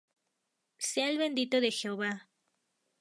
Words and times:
Sea 0.79 1.11
él 1.11 1.19
bendito 1.19 1.61
de 1.61 1.69
Jehová. 1.69 2.27